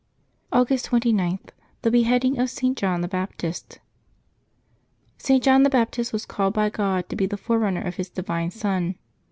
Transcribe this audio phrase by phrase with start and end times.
[0.51, 1.37] August 29.—
[1.83, 2.75] THE BEHEADING OF ST.
[2.75, 3.77] JOHN THE BAPTIST.
[5.19, 5.39] 't.
[5.39, 8.95] John the Baptist was called by God to be the forerunner of His divine Son.